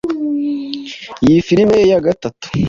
iyi 1.25 1.39
film 1.47 1.69
ye 1.77 1.81
ya 1.91 1.99
gatatu 2.05 2.45